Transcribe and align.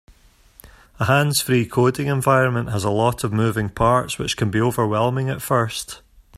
A 0.99 1.05
hands-free 1.05 1.67
coding 1.67 2.07
environment 2.07 2.69
has 2.69 2.83
a 2.83 2.89
lot 2.89 3.23
of 3.23 3.31
moving 3.31 3.69
parts, 3.69 4.17
which 4.17 4.35
can 4.35 4.49
be 4.49 4.59
overwhelming 4.59 5.29
at 5.29 5.43
first. 5.43 6.01